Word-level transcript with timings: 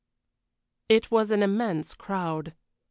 It 0.89 1.11
was 1.11 1.29
an 1.29 1.43
immense 1.43 1.93
crowd. 1.93 2.55